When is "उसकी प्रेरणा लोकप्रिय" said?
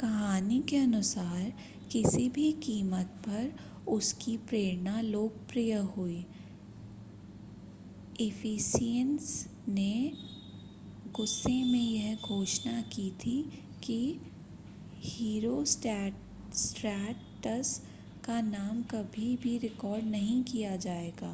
3.88-5.74